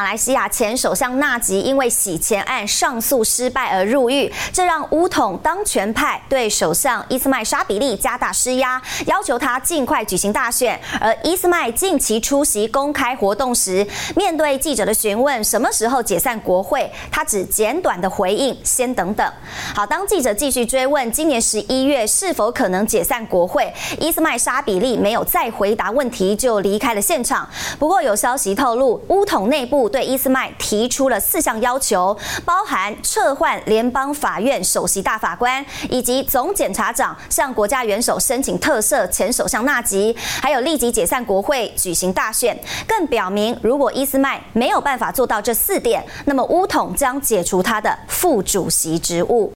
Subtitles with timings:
[0.00, 10.80] 马来西亚前首相纳吉因为洗钱案上诉失败而入狱，这让巫统当权派对首相伊斯麦沙比利加大施压，要求他尽快举行大选。
[10.98, 13.86] 而伊斯麦近期出席公开活动时，
[14.16, 19.30] 面对记者的询问什么时候解散国会，他只简短的回应：“先等等。”
[19.76, 27.46] 好，当记者继续追问今年十一月是否可能解散国会，伊斯麦沙比利没有再回答问题，就离开了现场。
[27.78, 29.89] 不过有消息透露，巫统内部。
[29.90, 42.58] 对伊斯麦提出了四项要求，包含撤换联邦法院首席大法官，以及总检察长向国家元首申请特赦前首相纳吉，还有立即解散国会、举行大选。
[42.88, 49.48] 更表明，如果伊斯麦没有办法做到这四点，那么乌统将解除他的副主席职务。